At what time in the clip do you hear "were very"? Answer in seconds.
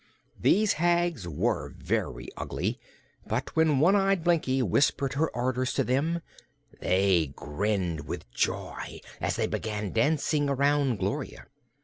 1.27-2.27